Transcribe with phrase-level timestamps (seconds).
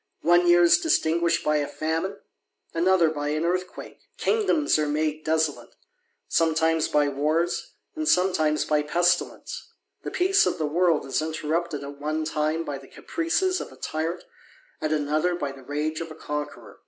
[0.23, 2.17] One year is distinguished by a famine,
[2.73, 5.75] another by an earthquake \ kingdoms are made desolate,
[6.35, 6.55] THE ADVENTURER.
[6.57, 9.67] 257 sometimes by wars, and sometimes by pestilence;
[10.01, 13.75] the peace of the world is interrupted at one time by the caprices of a
[13.75, 14.23] tyrant,
[14.81, 16.79] at another by the rage of a conqueror.